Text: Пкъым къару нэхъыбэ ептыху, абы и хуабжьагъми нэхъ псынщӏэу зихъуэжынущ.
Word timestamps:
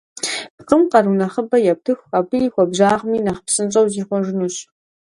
Пкъым 0.57 0.81
къару 0.91 1.17
нэхъыбэ 1.19 1.57
ептыху, 1.71 2.09
абы 2.17 2.37
и 2.45 2.49
хуабжьагъми 2.53 3.23
нэхъ 3.25 3.41
псынщӏэу 3.45 3.89
зихъуэжынущ. 3.93 4.55